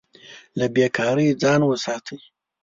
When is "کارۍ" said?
0.97-1.27